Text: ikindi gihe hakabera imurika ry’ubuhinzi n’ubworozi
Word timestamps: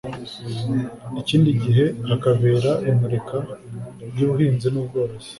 ikindi 1.21 1.49
gihe 1.63 1.85
hakabera 2.09 2.71
imurika 2.91 3.37
ry’ubuhinzi 4.09 4.67
n’ubworozi 4.71 5.29